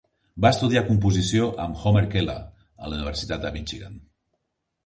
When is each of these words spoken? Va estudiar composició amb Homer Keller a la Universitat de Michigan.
Va 0.45 0.51
estudiar 0.55 0.81
composició 0.87 1.49
amb 1.65 1.83
Homer 1.91 2.03
Keller 2.15 2.39
a 2.85 2.91
la 2.93 2.99
Universitat 3.01 3.45
de 3.47 3.53
Michigan. 3.59 4.01